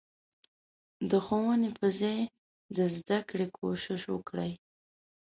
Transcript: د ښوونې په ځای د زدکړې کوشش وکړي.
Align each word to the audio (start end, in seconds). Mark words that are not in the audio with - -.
د 1.09 1.11
ښوونې 1.25 1.69
په 1.79 1.85
ځای 2.01 2.21
د 2.77 2.79
زدکړې 2.95 3.45
کوشش 3.57 4.01
وکړي. 4.13 4.51